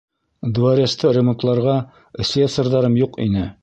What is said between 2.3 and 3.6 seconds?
слесарҙарым юҡ ине.